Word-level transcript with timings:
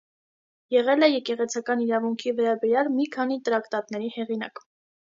Եղել 0.75 1.07
է 1.07 1.09
եկեղեցական 1.15 1.85
իրավունքի 1.85 2.35
վերաբերյալ 2.41 2.93
մի 2.99 3.09
քանի 3.19 3.43
տրակտատների 3.51 4.15
հեղինակ։ 4.19 4.69